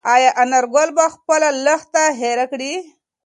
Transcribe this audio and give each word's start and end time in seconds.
ایا 0.13 0.31
انارګل 0.41 0.89
به 0.97 1.05
خپله 1.15 1.49
لښته 1.65 2.03
هېره 2.19 2.45
کړي؟ 2.51 2.73